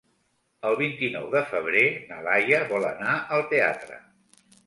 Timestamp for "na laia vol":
2.07-2.89